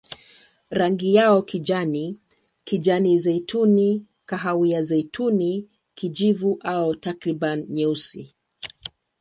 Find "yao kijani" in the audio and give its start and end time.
1.15-2.21